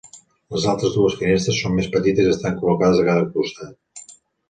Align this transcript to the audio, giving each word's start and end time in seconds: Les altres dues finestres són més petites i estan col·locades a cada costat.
Les 0.55 0.63
altres 0.71 0.95
dues 0.95 1.17
finestres 1.19 1.61
són 1.65 1.77
més 1.81 1.91
petites 1.99 2.33
i 2.33 2.35
estan 2.39 2.59
col·locades 2.65 3.03
a 3.03 3.09
cada 3.13 3.33
costat. 3.39 4.15